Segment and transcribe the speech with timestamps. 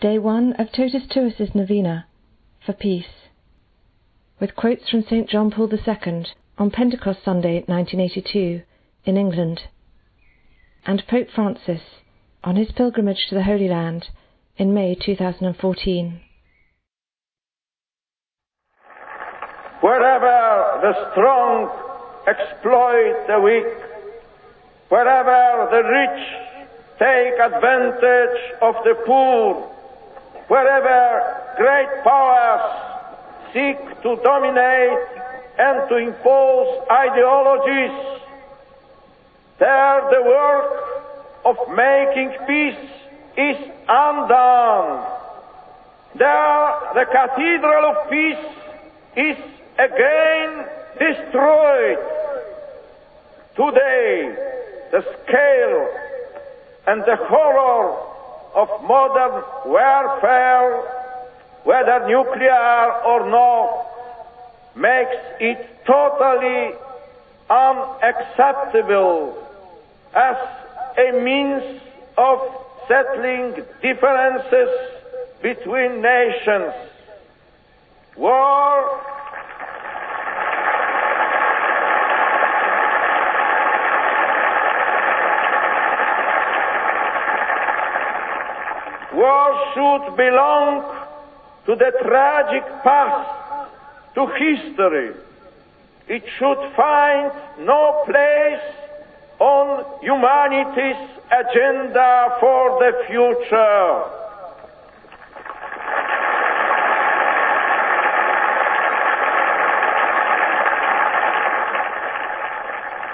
[0.00, 2.06] Day 1 of Totus2us's Novena
[2.64, 3.28] for Peace,
[4.40, 5.28] with quotes from St.
[5.28, 6.24] John Paul II
[6.56, 8.62] on Pentecost Sunday 1982
[9.04, 9.60] in England,
[10.86, 11.82] and Pope Francis
[12.42, 14.06] on his pilgrimage to the Holy Land
[14.56, 16.20] in May 2014.
[19.82, 21.68] Wherever the strong
[22.26, 23.66] exploit the weak,
[24.88, 26.50] wherever the rich
[26.98, 29.69] take advantage of the poor,
[30.50, 32.64] wherever great powers
[33.54, 34.98] seek to dominate
[35.56, 37.94] and to impose ideologies,
[39.60, 40.70] there the work
[41.44, 42.90] of making peace
[43.36, 43.56] is
[43.88, 45.06] undone.
[46.16, 46.66] There
[46.98, 48.44] the cathedral of peace
[49.14, 49.36] is
[49.78, 50.66] again
[50.98, 51.98] destroyed.
[53.54, 54.34] Today,
[54.90, 55.88] the scale
[56.88, 58.09] and the horror
[58.54, 60.82] of modern warfare,
[61.64, 63.86] whether nuclear or not,
[64.74, 66.74] makes it totally
[67.50, 69.36] unacceptable
[70.14, 70.36] as
[70.98, 71.80] a means
[72.16, 72.38] of
[72.86, 74.70] settling differences
[75.42, 76.72] between nations.
[78.16, 78.69] War
[89.74, 90.82] should belong
[91.66, 93.74] to the tragic past,
[94.14, 95.14] to history.
[96.08, 98.80] It should find no place
[99.38, 104.20] on humanity's agenda for the future.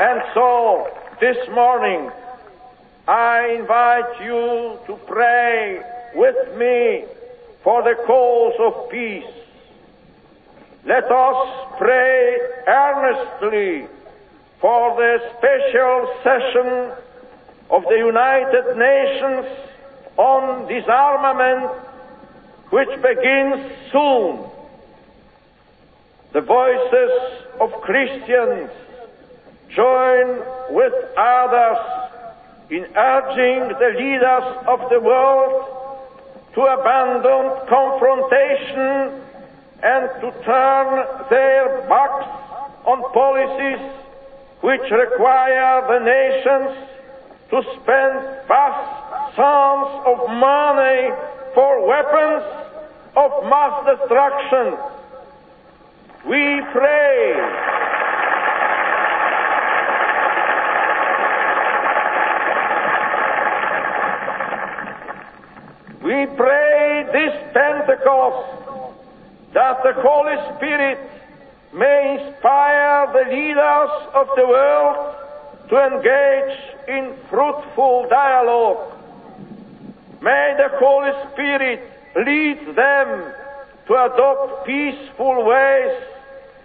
[0.00, 0.88] And so,
[1.20, 2.10] this morning,
[3.06, 5.82] I invite you to pray
[6.14, 7.04] with me
[7.62, 9.24] for the cause of peace.
[10.84, 13.86] Let us pray earnestly
[14.60, 16.92] for the special session
[17.70, 19.46] of the United Nations
[20.16, 21.70] on disarmament
[22.70, 24.44] which begins soon.
[26.32, 28.70] The voices of Christians
[29.74, 31.78] join with others
[32.70, 35.79] in urging the leaders of the world
[36.54, 39.22] to abandon confrontation
[39.82, 42.26] and to turn their backs
[42.84, 43.80] on policies
[44.60, 46.90] which require the nations
[47.50, 48.14] to spend
[48.46, 51.10] vast sums of money
[51.54, 52.44] for weapons
[53.16, 54.76] of mass destruction.
[56.26, 57.80] We pray
[66.10, 67.52] We pray this
[68.10, 68.94] Pentecost
[69.52, 70.98] that the Holy Spirit
[71.72, 75.14] may inspire the leaders of the world
[75.68, 78.94] to engage in fruitful dialogue.
[80.20, 81.80] May the Holy Spirit
[82.16, 83.32] lead them
[83.86, 86.02] to adopt peaceful ways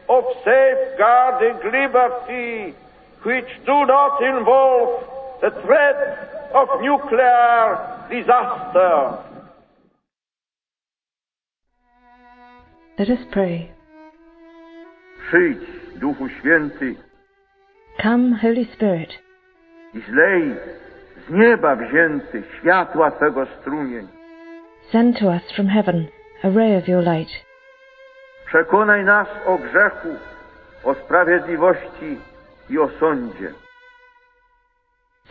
[0.10, 2.76] of safeguarding liberty
[3.24, 5.04] which do not involve
[5.42, 9.35] the threat of nuclear disaster.
[13.00, 13.68] Let us pray.
[15.28, 15.60] Przyjdź,
[15.96, 16.96] Duchu Święty,
[18.02, 19.20] Come, Holy Spirit,
[19.94, 20.56] i zlej
[21.28, 24.08] z nieba wzięty światła Twego strumień.
[24.92, 26.08] send to us from heaven
[26.44, 27.30] a ray of your light.
[28.46, 30.10] Przekonaj nas o grzechu,
[30.84, 32.18] o sprawiedliwości
[32.70, 33.52] i o sądzie.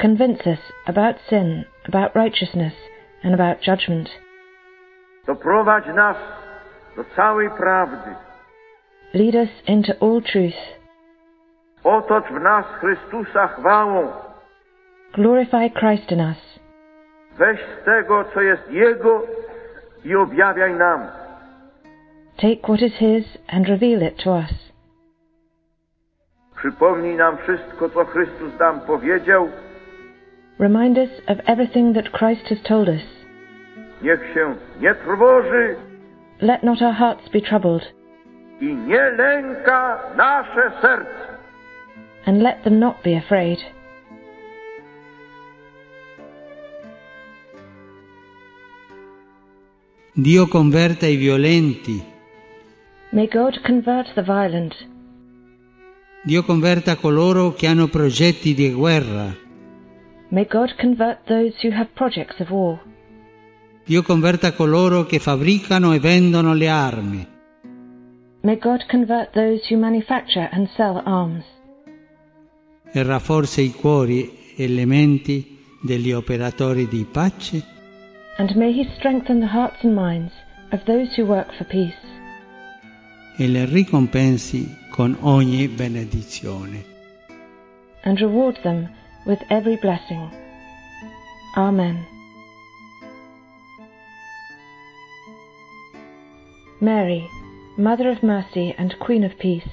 [0.02, 2.74] Convince us about sin, about righteousness,
[3.24, 4.10] and about judgment.
[5.26, 6.16] Doprowadź nas
[6.96, 8.10] do całej prawdy.
[9.14, 10.56] Lead us into all truth.
[11.84, 14.08] Otocz w nas Chrystusa chwałą.
[15.12, 16.60] Glorify Christ in us.
[17.38, 19.22] Weź z tego, co jest Jego
[20.04, 21.00] i objawiaj nam.
[22.36, 24.72] Take what is His and reveal it to us.
[26.56, 29.48] Przypomnij nam wszystko, co Chrystus nam powiedział.
[30.58, 33.02] Remind us of everything that Christ has told us.
[34.02, 35.76] Niech się nie trwoży
[36.48, 37.82] Let not our hearts be troubled,
[38.60, 39.78] i nie lęka
[40.16, 41.22] nasze serce.
[42.26, 43.58] and let them not be afraid.
[50.14, 52.02] Dio converta i violenti,
[53.10, 54.74] May God convert the violent.
[56.24, 59.34] Dio converta coloro che hanno progetti di guerra,
[60.28, 62.80] May God convert those who have projects of war.
[63.86, 67.26] Dio converta coloro che fabbricano e vendono le armi.
[68.42, 71.44] May God convert those who manufacture and sell arms.
[72.96, 77.62] e rafforza i cuori e le menti degli operatori di pace
[78.38, 80.32] And may He strengthen the hearts and minds
[80.70, 81.96] of those who work for peace.
[83.36, 86.84] e le ricompensi con ogni benedizione.
[88.04, 88.88] and reward them
[89.26, 90.28] with every blessing.
[91.56, 92.04] Amen.
[96.80, 97.30] Mary,
[97.78, 99.68] Mother of Mercy and Queen of Peace,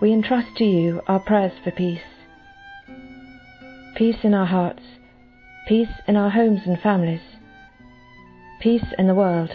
[0.00, 2.00] we entrust to you our prayers for peace.
[3.96, 4.82] Peace in our hearts,
[5.66, 7.22] peace in our homes and families,
[8.60, 9.50] peace in the world,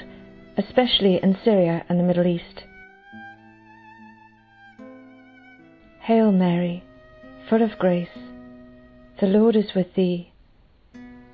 [0.57, 2.63] especially in Syria and the Middle East.
[6.01, 6.83] Hail Mary,
[7.47, 8.17] full of grace,
[9.19, 10.33] the Lord is with thee.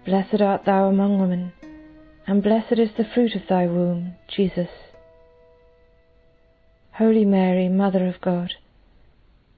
[0.06, 1.54] Blessed art thou among women,
[2.28, 4.68] and blessed is the fruit of thy womb, Jesus.
[6.98, 8.54] Holy Mary, Mother of God,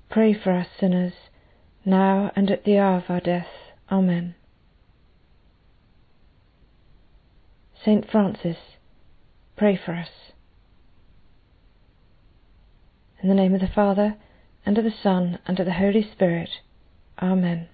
[0.09, 1.13] pray for us sinners,
[1.85, 3.47] now and at the hour of our death.
[3.89, 4.35] Amen.
[7.85, 8.57] Saint Francis,
[9.55, 10.09] pray for us.
[13.23, 14.17] In the name of the Father,
[14.65, 16.49] and of the Son, and of the Holy Spirit.
[17.21, 17.69] Amen.